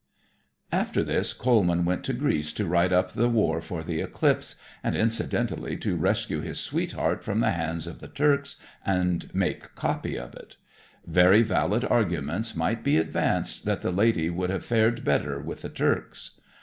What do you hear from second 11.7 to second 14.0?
arguments might be advanced that the